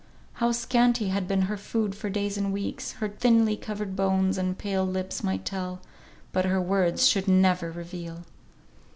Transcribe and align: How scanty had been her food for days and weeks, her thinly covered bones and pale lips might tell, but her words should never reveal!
How 0.41 0.51
scanty 0.51 1.09
had 1.09 1.27
been 1.27 1.43
her 1.43 1.57
food 1.57 1.93
for 1.93 2.09
days 2.09 2.35
and 2.35 2.51
weeks, 2.51 2.93
her 2.93 3.07
thinly 3.07 3.55
covered 3.55 3.95
bones 3.95 4.35
and 4.39 4.57
pale 4.57 4.83
lips 4.83 5.23
might 5.23 5.45
tell, 5.45 5.79
but 6.31 6.43
her 6.45 6.59
words 6.59 7.05
should 7.07 7.27
never 7.27 7.69
reveal! 7.71 8.23